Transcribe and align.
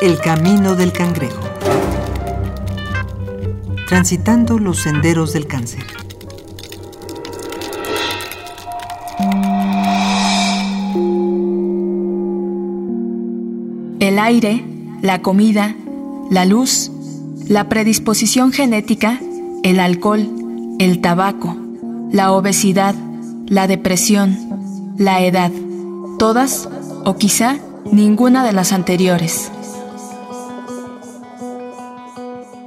El 0.00 0.20
camino 0.20 0.76
del 0.76 0.92
cangrejo. 0.92 1.42
Transitando 3.88 4.56
los 4.56 4.78
senderos 4.78 5.32
del 5.32 5.48
cáncer. 5.48 5.82
El 13.98 14.20
aire, 14.20 14.64
la 15.02 15.20
comida, 15.20 15.74
la 16.30 16.44
luz, 16.44 16.92
la 17.48 17.68
predisposición 17.68 18.52
genética, 18.52 19.18
el 19.64 19.80
alcohol, 19.80 20.28
el 20.78 21.00
tabaco, 21.00 21.56
la 22.12 22.30
obesidad, 22.30 22.94
la 23.46 23.66
depresión, 23.66 24.94
la 24.96 25.24
edad, 25.24 25.50
todas 26.20 26.68
o 27.04 27.16
quizá 27.16 27.58
ninguna 27.90 28.44
de 28.44 28.52
las 28.52 28.72
anteriores. 28.72 29.50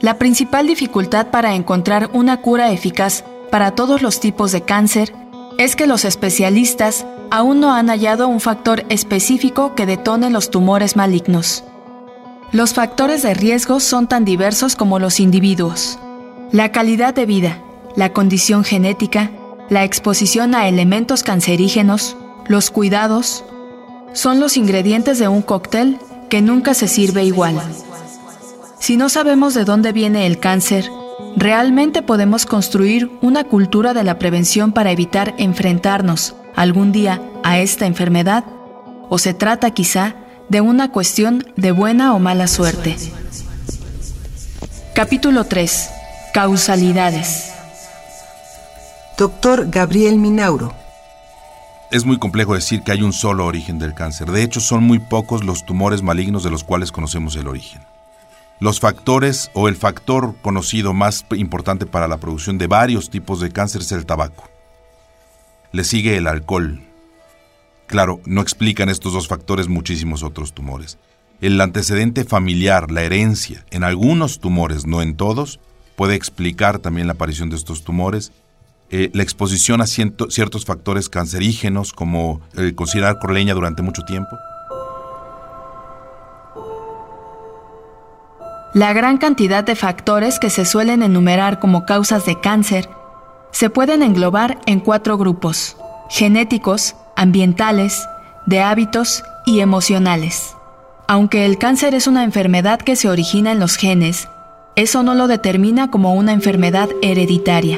La 0.02 0.18
principal 0.18 0.66
dificultad 0.66 1.28
para 1.28 1.54
encontrar 1.54 2.10
una 2.14 2.42
cura 2.42 2.72
eficaz 2.72 3.24
para 3.52 3.72
todos 3.72 4.02
los 4.02 4.20
tipos 4.20 4.52
de 4.52 4.62
cáncer 4.62 5.14
es 5.60 5.76
que 5.76 5.86
los 5.86 6.06
especialistas 6.06 7.06
aún 7.30 7.60
no 7.60 7.72
han 7.72 7.88
hallado 7.88 8.28
un 8.28 8.40
factor 8.40 8.84
específico 8.90 9.76
que 9.76 9.86
detone 9.86 10.32
los 10.32 10.50
tumores 10.50 10.96
malignos. 10.96 11.64
Los 12.52 12.74
factores 12.74 13.22
de 13.22 13.36
riesgo 13.36 13.80
son 13.80 14.08
tan 14.08 14.26
diversos 14.26 14.76
como 14.76 14.98
los 14.98 15.20
individuos. 15.20 16.00
La 16.52 16.72
calidad 16.72 17.14
de 17.14 17.28
vida, 17.28 17.60
la 17.96 18.12
condición 18.12 18.64
genética, 18.64 19.30
la 19.70 19.84
exposición 19.84 20.56
a 20.56 20.68
elementos 20.68 21.22
cancerígenos, 21.22 22.18
los 22.48 22.72
cuidados, 22.72 23.46
son 24.14 24.40
los 24.40 24.58
ingredientes 24.58 25.20
de 25.20 25.28
un 25.28 25.44
cóctel 25.44 26.00
que 26.28 26.42
nunca 26.42 26.74
se 26.74 26.88
sirve 26.88 27.24
igual. 27.24 27.62
Si 28.82 28.98
no 28.98 29.10
sabemos 29.10 29.54
de 29.54 29.64
dónde 29.64 29.92
viene 29.92 30.26
el 30.26 30.40
cáncer, 30.40 30.90
¿realmente 31.36 32.02
podemos 32.02 32.48
construir 32.48 33.12
una 33.22 33.44
cultura 33.44 33.94
de 33.94 34.04
la 34.04 34.18
prevención 34.18 34.72
para 34.72 34.92
evitar 34.92 35.36
enfrentarnos 35.38 36.36
algún 36.56 36.92
día 36.92 37.22
a 37.44 37.60
esta 37.60 37.86
enfermedad? 37.86 38.44
¿O 39.08 39.20
se 39.20 39.36
trata 39.36 39.70
quizá 39.70 40.16
de 40.50 40.62
una 40.62 40.92
cuestión 40.92 41.46
de 41.58 41.72
buena 41.72 42.16
o 42.16 42.20
mala 42.20 42.48
suerte? 42.48 42.98
Capítulo 44.96 45.44
3. 45.44 45.90
Causalidades. 46.34 47.54
Doctor 49.16 49.70
Gabriel 49.70 50.18
Minauro. 50.18 50.74
Es 51.92 52.04
muy 52.04 52.18
complejo 52.18 52.56
decir 52.56 52.82
que 52.82 52.94
hay 52.94 53.04
un 53.04 53.14
solo 53.14 53.46
origen 53.46 53.78
del 53.78 53.94
cáncer. 53.94 54.32
De 54.32 54.42
hecho, 54.42 54.60
son 54.60 54.84
muy 54.84 54.98
pocos 54.98 55.44
los 55.44 55.68
tumores 55.68 56.02
malignos 56.02 56.42
de 56.42 56.50
los 56.50 56.64
cuales 56.64 56.92
conocemos 56.92 57.36
el 57.36 57.48
origen. 57.48 57.91
Los 58.62 58.80
factores 58.80 59.50
o 59.56 59.68
el 59.68 59.76
factor 59.76 60.36
conocido 60.44 60.94
más 60.94 61.26
importante 61.32 61.88
para 61.88 62.08
la 62.08 62.20
producción 62.20 62.60
de 62.60 62.68
varios 62.68 63.10
tipos 63.10 63.40
de 63.40 63.50
cáncer 63.50 63.82
es 63.82 63.92
el 63.92 64.06
tabaco. 64.06 64.48
Le 65.72 65.84
sigue 65.84 66.16
el 66.16 66.28
alcohol. 66.28 66.80
Claro, 67.88 68.22
no 68.26 68.40
explican 68.40 68.88
estos 68.90 69.14
dos 69.14 69.28
factores 69.28 69.68
muchísimos 69.68 70.22
otros 70.22 70.54
tumores. 70.54 71.00
El 71.42 71.60
antecedente 71.60 72.24
familiar, 72.24 72.92
la 72.92 73.02
herencia, 73.02 73.66
en 73.72 73.84
algunos 73.84 74.40
tumores, 74.40 74.86
no 74.86 75.02
en 75.02 75.16
todos, 75.16 75.60
puede 75.96 76.14
explicar 76.14 76.78
también 76.78 77.08
la 77.08 77.14
aparición 77.14 77.50
de 77.50 77.56
estos 77.56 77.84
tumores. 77.84 78.32
Eh, 78.92 79.10
la 79.16 79.24
exposición 79.24 79.82
a 79.82 79.88
ciertos 79.88 80.66
factores 80.66 81.10
cancerígenos, 81.10 81.94
como 81.94 82.42
el 82.54 82.76
considerar 82.76 83.18
corleña 83.18 83.56
durante 83.56 83.82
mucho 83.82 84.04
tiempo, 84.04 84.38
La 88.74 88.94
gran 88.94 89.18
cantidad 89.18 89.66
de 89.66 89.76
factores 89.76 90.40
que 90.40 90.50
se 90.50 90.64
suelen 90.64 91.04
enumerar 91.04 91.60
como 91.60 91.86
causas 91.86 92.26
de 92.26 92.40
cáncer 92.40 92.90
se 93.52 93.70
pueden 93.70 94.02
englobar 94.02 94.60
en 94.66 94.80
cuatro 94.80 95.18
grupos, 95.18 95.76
genéticos, 96.10 96.96
ambientales, 97.18 98.08
de 98.46 98.62
hábitos 98.62 99.24
y 99.46 99.60
emocionales. 99.60 100.56
Aunque 101.06 101.46
el 101.46 101.58
cáncer 101.58 101.94
es 101.96 102.08
una 102.08 102.24
enfermedad 102.24 102.80
que 102.80 102.96
se 102.96 103.10
origina 103.10 103.52
en 103.52 103.60
los 103.60 103.76
genes, 103.76 104.30
eso 104.78 105.04
no 105.04 105.16
lo 105.16 105.28
determina 105.28 105.92
como 105.92 106.14
una 106.14 106.32
enfermedad 106.32 106.88
hereditaria. 107.02 107.78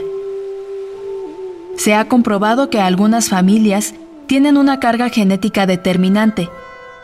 Se 1.76 1.96
ha 1.96 2.08
comprobado 2.08 2.70
que 2.70 2.80
algunas 2.80 3.30
familias 3.30 3.96
tienen 4.28 4.58
una 4.58 4.80
carga 4.80 5.10
genética 5.10 5.66
determinante, 5.66 6.50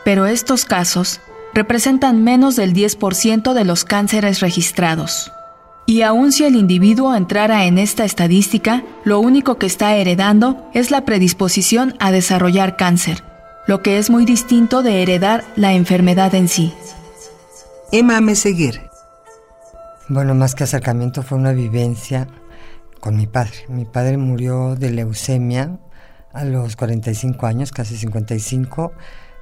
pero 0.06 0.28
estos 0.28 0.64
casos 0.66 1.22
representan 1.54 2.24
menos 2.24 2.56
del 2.56 2.74
10% 2.74 3.54
de 3.54 3.66
los 3.66 3.86
cánceres 3.86 4.40
registrados. 4.40 5.32
Y 5.86 6.04
aun 6.04 6.32
si 6.32 6.46
el 6.46 6.56
individuo 6.56 7.16
entrara 7.16 7.66
en 7.66 7.80
esta 7.80 8.06
estadística, 8.06 8.84
lo 9.04 9.20
único 9.20 9.58
que 9.58 9.66
está 9.66 9.96
heredando 9.96 10.70
es 10.74 10.92
la 10.92 11.04
predisposición 11.04 11.96
a 12.00 12.12
desarrollar 12.12 12.78
cáncer, 12.78 13.24
lo 13.66 13.82
que 13.82 13.98
es 13.98 14.10
muy 14.10 14.26
distinto 14.26 14.84
de 14.84 15.02
heredar 15.02 15.44
la 15.56 15.74
enfermedad 15.74 16.36
en 16.36 16.48
sí. 16.48 16.74
Emma 17.92 18.22
Meseguer. 18.22 18.88
Bueno, 20.10 20.36
más 20.36 20.54
que 20.54 20.64
acercamiento 20.64 21.24
fue 21.24 21.40
una 21.40 21.54
vivencia 21.54 22.28
con 23.00 23.18
mi 23.18 23.26
padre. 23.26 23.66
Mi 23.68 23.86
padre 23.86 24.18
murió 24.18 24.76
de 24.76 24.92
leucemia 24.92 25.80
a 26.34 26.46
los 26.46 26.76
45 26.76 27.48
años, 27.48 27.72
casi 27.72 27.98
55 27.98 28.92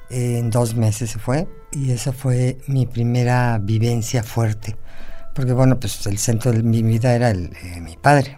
en 0.09 0.49
dos 0.49 0.75
meses 0.75 1.11
se 1.11 1.19
fue 1.19 1.47
y 1.71 1.91
esa 1.91 2.13
fue 2.13 2.57
mi 2.67 2.85
primera 2.85 3.59
vivencia 3.61 4.23
fuerte, 4.23 4.77
porque 5.33 5.53
bueno, 5.53 5.79
pues 5.79 6.05
el 6.07 6.17
centro 6.17 6.51
de 6.51 6.63
mi 6.63 6.81
vida 6.81 7.13
era 7.13 7.29
el, 7.29 7.51
eh, 7.63 7.81
mi 7.81 7.97
padre. 7.97 8.37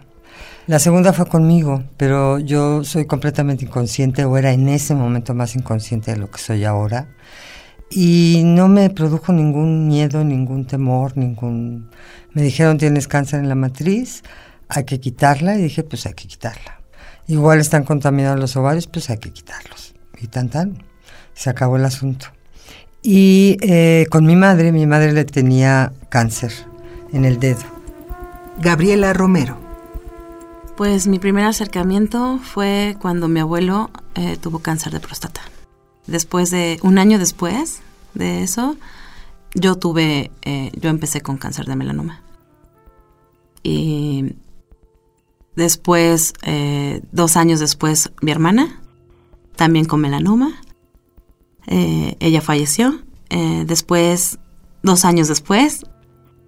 La 0.66 0.78
segunda 0.78 1.12
fue 1.12 1.26
conmigo, 1.26 1.82
pero 1.96 2.38
yo 2.38 2.84
soy 2.84 3.06
completamente 3.06 3.64
inconsciente 3.64 4.24
o 4.24 4.36
era 4.36 4.52
en 4.52 4.68
ese 4.68 4.94
momento 4.94 5.34
más 5.34 5.56
inconsciente 5.56 6.12
de 6.12 6.18
lo 6.18 6.30
que 6.30 6.38
soy 6.38 6.64
ahora 6.64 7.08
y 7.90 8.42
no 8.44 8.68
me 8.68 8.88
produjo 8.90 9.32
ningún 9.32 9.88
miedo, 9.88 10.22
ningún 10.22 10.66
temor, 10.66 11.16
ningún... 11.16 11.90
Me 12.32 12.42
dijeron 12.42 12.78
tienes 12.78 13.08
cáncer 13.08 13.40
en 13.40 13.48
la 13.48 13.56
matriz, 13.56 14.22
hay 14.68 14.84
que 14.84 15.00
quitarla 15.00 15.56
y 15.56 15.62
dije 15.62 15.82
pues 15.82 16.06
hay 16.06 16.14
que 16.14 16.28
quitarla. 16.28 16.80
Igual 17.26 17.58
están 17.58 17.84
contaminados 17.84 18.38
los 18.38 18.56
ovarios, 18.56 18.86
pues 18.86 19.10
hay 19.10 19.18
que 19.18 19.32
quitarlos. 19.32 19.94
Y 20.20 20.26
tan 20.28 20.50
tan 20.50 20.89
se 21.34 21.50
acabó 21.50 21.76
el 21.76 21.84
asunto. 21.84 22.26
Y 23.02 23.56
eh, 23.62 24.06
con 24.10 24.26
mi 24.26 24.36
madre, 24.36 24.72
mi 24.72 24.86
madre 24.86 25.12
le 25.12 25.24
tenía 25.24 25.92
cáncer 26.10 26.52
en 27.12 27.24
el 27.24 27.40
dedo. 27.40 27.62
Gabriela 28.58 29.12
Romero. 29.12 29.56
Pues 30.76 31.06
mi 31.06 31.18
primer 31.18 31.44
acercamiento 31.44 32.38
fue 32.42 32.96
cuando 33.00 33.28
mi 33.28 33.40
abuelo 33.40 33.90
eh, 34.14 34.36
tuvo 34.36 34.58
cáncer 34.58 34.92
de 34.92 35.00
próstata. 35.00 35.40
Después 36.06 36.50
de, 36.50 36.78
un 36.82 36.98
año 36.98 37.18
después 37.18 37.80
de 38.14 38.42
eso, 38.42 38.76
yo 39.54 39.76
tuve, 39.76 40.30
eh, 40.42 40.70
yo 40.74 40.90
empecé 40.90 41.20
con 41.20 41.38
cáncer 41.38 41.66
de 41.66 41.76
melanoma. 41.76 42.22
Y 43.62 44.36
después, 45.54 46.32
dos 47.12 47.36
años 47.36 47.60
después, 47.60 48.10
mi 48.22 48.30
hermana, 48.30 48.80
también 49.56 49.84
con 49.84 50.00
melanoma. 50.00 50.62
Eh, 51.66 52.16
ella 52.20 52.40
falleció. 52.40 53.00
Eh, 53.28 53.64
después, 53.66 54.38
dos 54.82 55.04
años 55.04 55.28
después, 55.28 55.84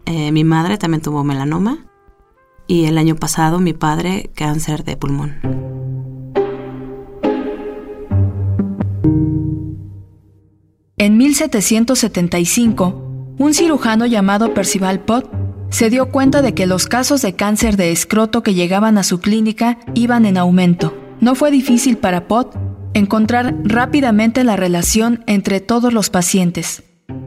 eh, 0.06 0.32
mi 0.32 0.44
madre 0.44 0.78
también 0.78 1.02
tuvo 1.02 1.24
melanoma. 1.24 1.86
Y 2.66 2.84
el 2.84 2.98
año 2.98 3.16
pasado, 3.16 3.60
mi 3.60 3.72
padre, 3.72 4.30
cáncer 4.34 4.84
de 4.84 4.96
pulmón. 4.96 5.34
En 10.96 11.16
1775, 11.16 13.34
un 13.38 13.54
cirujano 13.54 14.06
llamado 14.06 14.54
Percival 14.54 15.00
Pott 15.00 15.28
se 15.70 15.90
dio 15.90 16.10
cuenta 16.10 16.42
de 16.42 16.54
que 16.54 16.66
los 16.66 16.86
casos 16.86 17.22
de 17.22 17.34
cáncer 17.34 17.76
de 17.76 17.90
escroto 17.90 18.42
que 18.42 18.54
llegaban 18.54 18.98
a 18.98 19.02
su 19.02 19.20
clínica 19.20 19.78
iban 19.94 20.26
en 20.26 20.36
aumento. 20.36 20.96
No 21.20 21.34
fue 21.34 21.50
difícil 21.50 21.96
para 21.96 22.28
Pott 22.28 22.54
encontrar 22.94 23.54
rápidamente 23.64 24.44
la 24.44 24.56
relación 24.56 25.24
entre 25.26 25.60
todos 25.60 25.92
los 25.92 26.10
pacientes. 26.10 26.82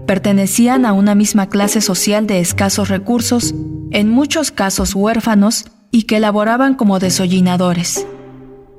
Pertenecían 0.06 0.86
a 0.86 0.94
una 0.94 1.16
misma 1.16 1.50
clase 1.50 1.82
social 1.82 2.28
de 2.28 2.40
escasos 2.40 2.90
recursos, 2.90 3.56
en 3.92 4.10
muchos 4.10 4.52
casos 4.52 4.96
huérfanos, 4.96 5.66
y 5.92 6.04
que 6.04 6.20
laboraban 6.20 6.76
como 6.76 7.00
desollinadores. 7.00 8.06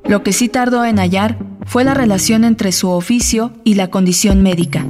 Lo 0.04 0.22
que 0.22 0.32
sí 0.32 0.48
tardó 0.48 0.84
en 0.84 0.98
hallar 0.98 1.38
fue 1.64 1.82
la 1.82 1.94
relación 1.94 2.44
entre 2.44 2.72
su 2.72 2.90
oficio 2.90 3.52
y 3.64 3.74
la 3.74 3.88
condición 3.88 4.42
médica. 4.42 4.86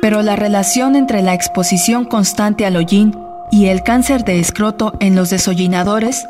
Pero 0.00 0.22
la 0.22 0.36
relación 0.36 0.96
entre 0.96 1.22
la 1.22 1.34
exposición 1.34 2.04
constante 2.04 2.64
al 2.66 2.76
hollín 2.76 3.14
y 3.52 3.66
el 3.66 3.82
cáncer 3.82 4.24
de 4.24 4.40
escroto 4.40 4.94
en 5.00 5.14
los 5.14 5.30
desollinadores 5.30 6.24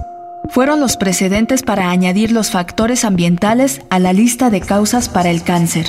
fueron 0.51 0.81
los 0.81 0.97
precedentes 0.97 1.63
para 1.63 1.91
añadir 1.91 2.33
los 2.33 2.51
factores 2.51 3.05
ambientales 3.05 3.83
a 3.91 3.99
la 3.99 4.13
lista 4.13 4.51
de 4.51 4.61
causas 4.61 5.09
para 5.09 5.31
el 5.31 5.43
cáncer. 5.43 5.87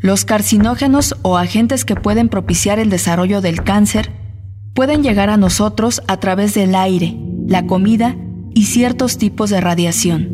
Los 0.00 0.24
carcinógenos 0.24 1.14
o 1.22 1.36
agentes 1.36 1.84
que 1.84 1.94
pueden 1.94 2.28
propiciar 2.28 2.78
el 2.78 2.88
desarrollo 2.88 3.40
del 3.40 3.62
cáncer 3.62 4.10
pueden 4.74 5.02
llegar 5.02 5.28
a 5.28 5.36
nosotros 5.36 6.02
a 6.08 6.16
través 6.18 6.54
del 6.54 6.74
aire, 6.74 7.16
la 7.46 7.66
comida 7.66 8.16
y 8.54 8.64
ciertos 8.64 9.18
tipos 9.18 9.50
de 9.50 9.60
radiación. 9.60 10.30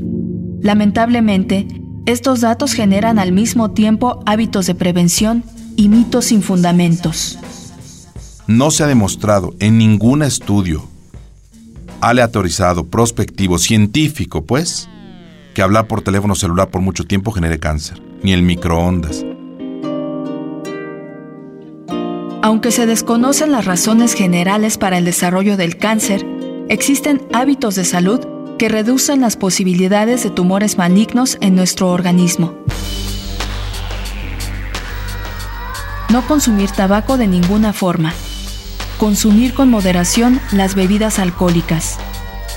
Lamentablemente, 0.60 1.66
estos 2.06 2.40
datos 2.40 2.72
generan 2.72 3.18
al 3.18 3.32
mismo 3.32 3.72
tiempo 3.72 4.20
hábitos 4.24 4.66
de 4.66 4.76
prevención 4.76 5.42
y 5.74 5.88
mitos 5.88 6.26
sin 6.26 6.42
fundamentos. 6.42 7.38
No 8.46 8.70
se 8.70 8.84
ha 8.84 8.86
demostrado 8.86 9.54
en 9.58 9.76
ningún 9.76 10.22
estudio 10.22 10.88
aleatorizado, 12.00 12.86
prospectivo, 12.86 13.58
científico, 13.58 14.44
pues, 14.44 14.88
que 15.52 15.62
hablar 15.62 15.88
por 15.88 16.02
teléfono 16.02 16.36
celular 16.36 16.70
por 16.70 16.80
mucho 16.80 17.04
tiempo 17.04 17.32
genere 17.32 17.58
cáncer, 17.58 18.00
ni 18.22 18.32
el 18.32 18.42
microondas. 18.42 19.24
Aunque 22.42 22.70
se 22.70 22.86
desconocen 22.86 23.50
las 23.50 23.64
razones 23.64 24.14
generales 24.14 24.78
para 24.78 24.98
el 24.98 25.04
desarrollo 25.04 25.56
del 25.56 25.76
cáncer, 25.76 26.24
existen 26.68 27.22
hábitos 27.32 27.74
de 27.74 27.84
salud 27.84 28.20
que 28.58 28.68
reducen 28.68 29.20
las 29.20 29.36
posibilidades 29.36 30.22
de 30.22 30.30
tumores 30.30 30.78
malignos 30.78 31.36
en 31.40 31.56
nuestro 31.56 31.90
organismo. 31.90 32.54
No 36.12 36.24
consumir 36.28 36.70
tabaco 36.70 37.16
de 37.18 37.26
ninguna 37.26 37.72
forma. 37.72 38.14
Consumir 38.98 39.52
con 39.52 39.68
moderación 39.68 40.40
las 40.52 40.74
bebidas 40.74 41.18
alcohólicas. 41.18 41.98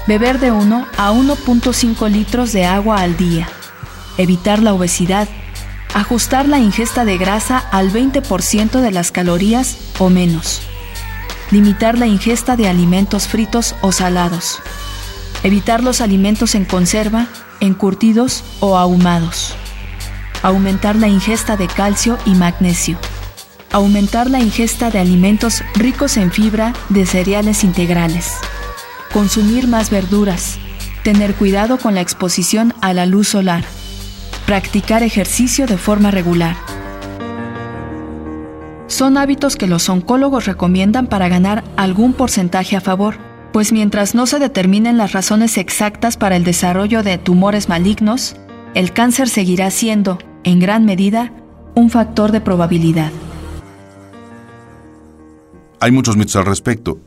Beber 0.08 0.40
de 0.40 0.52
1 0.52 0.88
a 0.98 1.12
1.5 1.12 2.10
litros 2.10 2.54
de 2.54 2.66
agua 2.66 3.02
al 3.02 3.18
día. 3.18 3.50
Evitar 4.18 4.62
la 4.62 4.74
obesidad. 4.74 5.28
Ajustar 5.94 6.48
la 6.48 6.60
ingesta 6.60 7.04
de 7.04 7.18
grasa 7.18 7.58
al 7.58 7.92
20% 7.92 8.80
de 8.80 8.92
las 8.92 9.12
calorías 9.12 9.78
o 10.00 10.10
menos. 10.10 10.62
Limitar 11.52 11.98
la 11.98 12.08
ingesta 12.08 12.56
de 12.56 12.70
alimentos 12.70 13.28
fritos 13.28 13.76
o 13.82 13.92
salados. 13.92 14.60
Evitar 15.44 15.84
los 15.84 16.00
alimentos 16.00 16.56
en 16.56 16.64
conserva, 16.64 17.28
encurtidos 17.60 18.46
o 18.62 18.78
ahumados. 18.78 19.56
Aumentar 20.42 20.96
la 20.96 21.10
ingesta 21.10 21.58
de 21.58 21.68
calcio 21.68 22.18
y 22.26 22.36
magnesio 22.36 22.98
aumentar 23.72 24.30
la 24.30 24.40
ingesta 24.40 24.90
de 24.90 25.00
alimentos 25.00 25.64
ricos 25.76 26.18
en 26.18 26.32
fibra 26.32 26.74
de 26.90 27.06
cereales 27.06 27.64
integrales, 27.64 28.34
consumir 29.14 29.68
más 29.68 29.90
verduras, 29.90 30.58
tener 31.04 31.36
cuidado 31.36 31.78
con 31.78 31.96
la 31.96 32.02
exposición 32.02 32.74
a 32.82 32.94
la 32.94 33.06
luz 33.06 33.30
solar, 33.30 33.64
practicar 34.46 35.04
ejercicio 35.04 35.68
de 35.68 35.78
forma 35.78 36.12
regular. 36.12 36.56
Son 38.88 39.18
hábitos 39.18 39.56
que 39.56 39.68
los 39.68 39.88
oncólogos 39.88 40.46
recomiendan 40.46 41.08
para 41.08 41.30
ganar 41.30 41.64
algún 41.78 42.14
porcentaje 42.14 42.76
a 42.76 42.82
favor, 42.82 43.18
pues 43.54 43.72
mientras 43.72 44.16
no 44.16 44.26
se 44.26 44.40
determinen 44.40 44.98
las 44.98 45.12
razones 45.14 45.58
exactas 45.58 46.18
para 46.18 46.36
el 46.36 46.44
desarrollo 46.44 47.04
de 47.04 47.18
tumores 47.18 47.70
malignos, 47.70 48.36
el 48.74 48.92
cáncer 48.94 49.30
seguirá 49.30 49.70
siendo, 49.72 50.18
en 50.44 50.60
gran 50.60 50.86
medida, 50.86 51.34
un 51.76 51.90
factor 51.90 52.32
de 52.32 52.42
probabilidad. 52.42 53.12
Hay 55.82 55.92
muchos 55.92 56.18
mitos 56.18 56.36
al 56.36 56.46
respecto. 56.46 57.00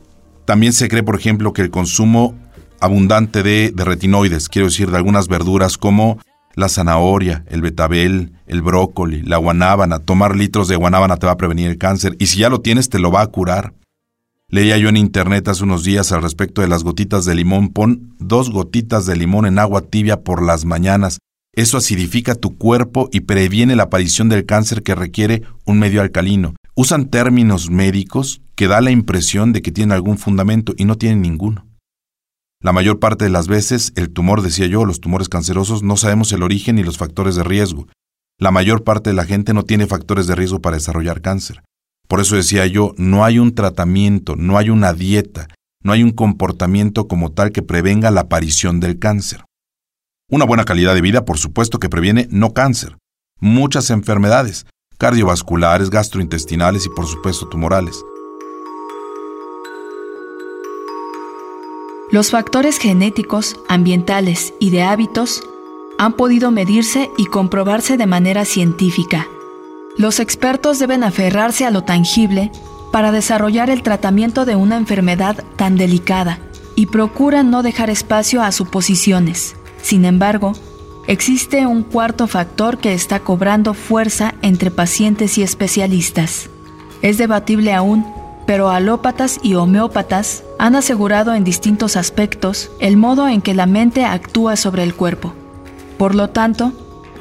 También 0.45 0.73
se 0.73 0.89
cree, 0.89 1.03
por 1.03 1.15
ejemplo, 1.15 1.53
que 1.53 1.61
el 1.61 1.69
consumo 1.69 2.35
abundante 2.79 3.43
de, 3.43 3.71
retinoides, 3.75 4.49
quiero 4.49 4.67
decir, 4.67 4.89
de 4.89 4.97
algunas 4.97 5.27
verduras 5.27 5.77
como 5.77 6.19
la 6.55 6.69
zanahoria, 6.69 7.45
el 7.47 7.61
betabel, 7.61 8.33
el 8.47 8.61
brócoli, 8.61 9.21
la 9.21 9.37
guanábana, 9.37 9.99
tomar 9.99 10.35
litros 10.35 10.67
de 10.67 10.75
guanábana 10.75 11.17
te 11.17 11.25
va 11.25 11.33
a 11.33 11.37
prevenir 11.37 11.69
el 11.69 11.77
cáncer 11.77 12.15
y 12.19 12.27
si 12.27 12.39
ya 12.39 12.49
lo 12.49 12.61
tienes 12.61 12.89
te 12.89 12.99
lo 12.99 13.11
va 13.11 13.21
a 13.21 13.27
curar. 13.27 13.73
Leía 14.49 14.77
yo 14.77 14.89
en 14.89 14.97
internet 14.97 15.47
hace 15.47 15.63
unos 15.63 15.83
días 15.83 16.11
al 16.11 16.21
respecto 16.21 16.61
de 16.61 16.67
las 16.67 16.83
gotitas 16.83 17.25
de 17.25 17.33
limón. 17.33 17.69
Pon 17.69 18.15
dos 18.19 18.51
gotitas 18.51 19.07
de 19.07 19.15
limón 19.15 19.47
en 19.47 19.57
agua 19.57 19.81
tibia 19.81 20.21
por 20.21 20.43
las 20.43 20.65
mañanas. 20.65 21.17
Eso 21.55 21.77
acidifica 21.77 22.35
tu 22.35 22.57
cuerpo 22.57 23.09
y 23.11 23.21
previene 23.21 23.75
la 23.75 23.83
aparición 23.83 24.29
del 24.29 24.45
cáncer 24.45 24.83
que 24.83 24.93
requiere 24.93 25.41
un 25.65 25.79
medio 25.79 26.01
alcalino. 26.01 26.53
Usan 26.75 27.09
términos 27.09 27.71
médicos 27.71 28.42
que 28.55 28.67
da 28.67 28.81
la 28.81 28.91
impresión 28.91 29.53
de 29.53 29.61
que 29.61 29.71
tienen 29.71 29.91
algún 29.91 30.17
fundamento 30.17 30.73
y 30.77 30.85
no 30.85 30.97
tienen 30.97 31.21
ninguno. 31.21 31.65
La 32.61 32.71
mayor 32.71 32.99
parte 32.99 33.25
de 33.25 33.31
las 33.31 33.47
veces 33.47 33.91
el 33.95 34.09
tumor, 34.11 34.41
decía 34.41 34.67
yo, 34.67 34.85
los 34.85 35.01
tumores 35.01 35.27
cancerosos, 35.27 35.83
no 35.83 35.97
sabemos 35.97 36.31
el 36.31 36.43
origen 36.43 36.77
ni 36.77 36.83
los 36.83 36.97
factores 36.97 37.35
de 37.35 37.43
riesgo. 37.43 37.87
La 38.39 38.51
mayor 38.51 38.83
parte 38.83 39.09
de 39.09 39.15
la 39.15 39.25
gente 39.25 39.53
no 39.53 39.63
tiene 39.63 39.85
factores 39.85 40.27
de 40.27 40.35
riesgo 40.35 40.61
para 40.61 40.77
desarrollar 40.77 41.21
cáncer. 41.21 41.61
Por 42.07 42.21
eso 42.21 42.35
decía 42.35 42.65
yo, 42.65 42.93
no 42.97 43.25
hay 43.25 43.39
un 43.39 43.53
tratamiento, 43.53 44.35
no 44.37 44.57
hay 44.57 44.69
una 44.69 44.93
dieta, 44.93 45.47
no 45.83 45.91
hay 45.91 46.03
un 46.03 46.11
comportamiento 46.11 47.07
como 47.07 47.31
tal 47.31 47.51
que 47.51 47.63
prevenga 47.63 48.11
la 48.11 48.21
aparición 48.21 48.79
del 48.79 48.97
cáncer. 48.97 49.43
Una 50.29 50.45
buena 50.45 50.63
calidad 50.63 50.95
de 50.95 51.01
vida, 51.01 51.25
por 51.25 51.37
supuesto, 51.37 51.79
que 51.79 51.89
previene 51.89 52.27
no 52.31 52.53
cáncer, 52.53 52.97
muchas 53.41 53.89
enfermedades, 53.89 54.65
cardiovasculares, 54.97 55.89
gastrointestinales 55.89 56.85
y 56.85 56.89
por 56.89 57.07
supuesto 57.07 57.49
tumorales. 57.49 58.03
Los 62.13 62.29
factores 62.29 62.77
genéticos, 62.77 63.59
ambientales 63.67 64.53
y 64.59 64.69
de 64.69 64.83
hábitos 64.83 65.41
han 65.97 66.13
podido 66.13 66.51
medirse 66.51 67.09
y 67.17 67.25
comprobarse 67.25 67.97
de 67.97 68.05
manera 68.05 68.45
científica. 68.45 69.27
Los 69.97 70.19
expertos 70.19 70.77
deben 70.77 71.03
aferrarse 71.03 71.65
a 71.65 71.71
lo 71.71 71.81
tangible 71.85 72.51
para 72.91 73.11
desarrollar 73.11 73.71
el 73.71 73.81
tratamiento 73.81 74.45
de 74.45 74.55
una 74.55 74.77
enfermedad 74.77 75.43
tan 75.55 75.75
delicada 75.75 76.37
y 76.75 76.85
procuran 76.85 77.49
no 77.49 77.63
dejar 77.63 77.89
espacio 77.89 78.43
a 78.43 78.51
suposiciones. 78.51 79.55
Sin 79.81 80.05
embargo, 80.05 80.53
existe 81.07 81.65
un 81.65 81.81
cuarto 81.81 82.27
factor 82.27 82.77
que 82.77 82.93
está 82.93 83.21
cobrando 83.21 83.73
fuerza 83.73 84.35
entre 84.43 84.69
pacientes 84.69 85.39
y 85.39 85.41
especialistas. 85.41 86.47
Es 87.01 87.17
debatible 87.17 87.73
aún 87.73 88.05
pero 88.45 88.69
alópatas 88.69 89.39
y 89.41 89.55
homeópatas 89.55 90.43
han 90.59 90.75
asegurado 90.75 91.33
en 91.33 91.43
distintos 91.43 91.95
aspectos 91.95 92.71
el 92.79 92.97
modo 92.97 93.27
en 93.27 93.41
que 93.41 93.53
la 93.53 93.65
mente 93.65 94.05
actúa 94.05 94.55
sobre 94.55 94.83
el 94.83 94.95
cuerpo. 94.95 95.33
Por 95.97 96.15
lo 96.15 96.29
tanto, 96.29 96.73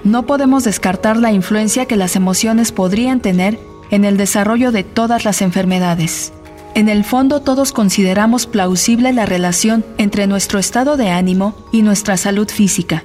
no 0.05 0.25
podemos 0.25 0.65
descartar 0.65 1.17
la 1.17 1.33
influencia 1.33 1.87
que 1.87 1.97
las 1.97 2.17
emociones 2.17 2.73
podrían 2.73 3.21
tener 3.21 3.59
en 3.91 4.05
el 4.05 4.17
desarrollo 4.17 4.73
de 4.73 4.83
todas 4.83 5.25
las 5.25 5.43
enfermedades. 5.43 6.33
En 6.75 6.89
el 6.89 7.05
fondo 7.05 7.41
todos 7.41 7.73
consideramos 7.73 8.47
plausible 8.47 9.13
la 9.13 9.27
relación 9.27 9.85
entre 9.99 10.27
nuestro 10.27 10.59
estado 10.59 10.97
de 10.97 11.11
ánimo 11.11 11.55
y 11.71 11.83
nuestra 11.83 12.17
salud 12.17 12.49
física, 12.49 13.05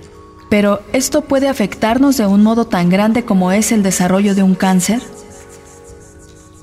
pero 0.49 0.79
¿esto 0.93 1.21
puede 1.21 1.49
afectarnos 1.49 2.15
de 2.15 2.25
un 2.25 2.43
modo 2.43 2.65
tan 2.65 2.89
grande 2.89 3.25
como 3.25 3.51
es 3.51 3.71
el 3.73 3.83
desarrollo 3.83 4.35
de 4.35 4.43
un 4.43 4.55
cáncer? 4.55 5.01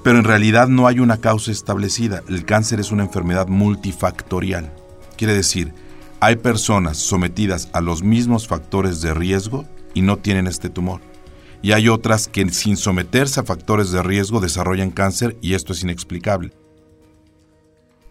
Pero 0.04 0.18
en 0.18 0.24
realidad 0.24 0.68
no 0.68 0.86
hay 0.86 1.00
una 1.00 1.16
causa 1.16 1.50
establecida. 1.50 2.22
El 2.28 2.44
cáncer 2.44 2.78
es 2.78 2.92
una 2.92 3.04
enfermedad 3.04 3.48
multifactorial. 3.48 4.70
Quiere 5.16 5.32
decir, 5.32 5.72
hay 6.20 6.36
personas 6.36 6.98
sometidas 6.98 7.70
a 7.72 7.80
los 7.80 8.02
mismos 8.02 8.46
factores 8.46 9.00
de 9.00 9.14
riesgo 9.14 9.64
y 9.94 10.02
no 10.02 10.18
tienen 10.18 10.46
este 10.46 10.68
tumor. 10.68 11.00
Y 11.62 11.72
hay 11.72 11.88
otras 11.88 12.28
que 12.28 12.46
sin 12.50 12.76
someterse 12.76 13.40
a 13.40 13.44
factores 13.44 13.92
de 13.92 14.02
riesgo 14.02 14.40
desarrollan 14.40 14.90
cáncer 14.90 15.38
y 15.40 15.54
esto 15.54 15.72
es 15.72 15.82
inexplicable. 15.82 16.52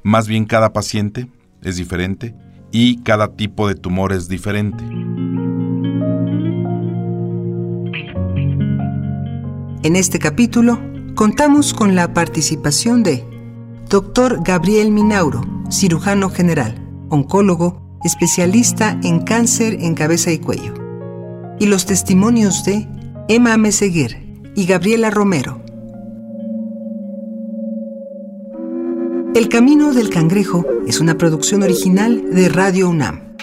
Más 0.01 0.27
bien 0.27 0.45
cada 0.45 0.73
paciente 0.73 1.29
es 1.61 1.75
diferente 1.75 2.33
y 2.71 3.03
cada 3.03 3.35
tipo 3.35 3.67
de 3.67 3.75
tumor 3.75 4.13
es 4.13 4.27
diferente. 4.27 4.83
En 9.83 9.95
este 9.95 10.17
capítulo 10.17 10.92
contamos 11.15 11.73
con 11.73 11.95
la 11.95 12.13
participación 12.13 13.03
de 13.03 13.23
Dr. 13.89 14.41
Gabriel 14.43 14.91
Minauro, 14.91 15.41
cirujano 15.69 16.29
general, 16.29 16.75
oncólogo, 17.09 17.99
especialista 18.03 18.99
en 19.03 19.21
cáncer 19.21 19.77
en 19.79 19.95
cabeza 19.95 20.31
y 20.31 20.39
cuello, 20.39 20.73
y 21.59 21.67
los 21.67 21.85
testimonios 21.85 22.63
de 22.63 22.87
Emma 23.27 23.57
Meseguer 23.57 24.21
y 24.55 24.65
Gabriela 24.65 25.09
Romero. 25.09 25.61
El 29.35 29.49
Camino 29.49 29.93
del 29.93 30.09
Cangrejo 30.09 30.65
es 30.85 30.99
una 30.99 31.17
producción 31.17 31.63
original 31.63 32.23
de 32.31 32.49
Radio 32.49 32.89
UNAM. 32.89 33.35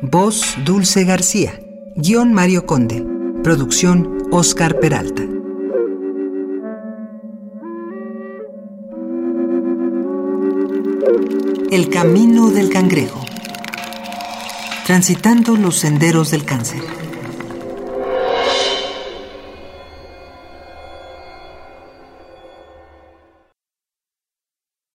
Voz 0.00 0.56
Dulce 0.64 1.04
García. 1.04 1.60
Guión 1.96 2.32
Mario 2.32 2.64
Conde. 2.64 3.04
Producción 3.42 4.18
Oscar 4.30 4.78
Peralta. 4.78 5.31
El 11.70 11.88
camino 11.88 12.50
del 12.50 12.70
cangrejo. 12.70 13.24
Transitando 14.86 15.56
los 15.56 15.78
senderos 15.78 16.30
del 16.30 16.44
cáncer. 16.44 17.01